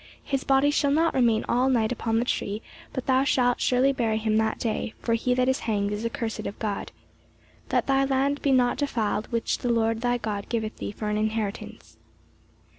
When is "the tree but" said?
2.17-3.05